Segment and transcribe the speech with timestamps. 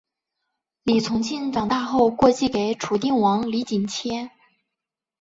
[0.81, 4.31] 李从庆长大后过继给楚定王李景迁。